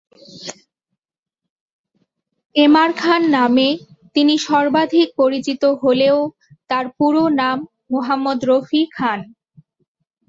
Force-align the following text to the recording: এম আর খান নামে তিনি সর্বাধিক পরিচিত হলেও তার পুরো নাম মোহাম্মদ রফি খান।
এম 2.55 2.73
আর 2.83 2.91
খান 3.01 3.21
নামে 3.35 3.67
তিনি 4.15 4.33
সর্বাধিক 4.47 5.07
পরিচিত 5.21 5.63
হলেও 5.83 6.17
তার 6.69 6.85
পুরো 6.97 7.23
নাম 7.39 7.57
মোহাম্মদ 7.91 8.39
রফি 8.49 8.81
খান। 8.95 9.19